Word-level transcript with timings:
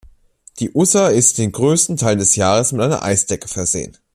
Die 0.59 0.71
Ussa 0.73 1.09
ist 1.09 1.37
den 1.37 1.51
größten 1.51 1.95
Teil 1.95 2.17
des 2.17 2.35
Jahres 2.35 2.71
mit 2.71 2.81
einer 2.81 3.03
Eisdecke 3.03 3.47
versehen. 3.47 3.99